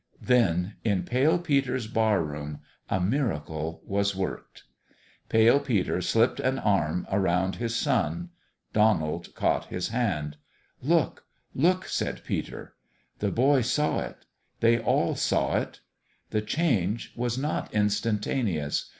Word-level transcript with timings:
Then 0.19 0.77
in 0.83 1.03
Pale 1.03 1.37
Peter's 1.41 1.85
barroom 1.85 2.61
a 2.89 2.99
miracle 2.99 3.83
was 3.85 4.15
worked. 4.15 4.63
Pale 5.29 5.59
Peter 5.59 6.01
slipped 6.01 6.39
an 6.39 6.57
arm 6.57 7.05
around 7.11 7.57
his 7.57 7.75
son. 7.75 8.29
Donald 8.73 9.35
caught 9.35 9.65
his 9.65 9.89
hand." 9.89 10.37
Look, 10.81 11.25
look!" 11.53 11.85
said 11.99 12.23
Peter. 12.23 12.73
The 13.19 13.29
boy 13.29 13.61
saw 13.61 13.99
it. 13.99 14.25
They 14.59 14.79
all 14.79 15.13
saw 15.13 15.57
it. 15.57 15.81
The 16.31 16.41
change 16.41 17.13
was 17.15 17.37
not 17.37 17.71
instantaneous. 17.71 18.89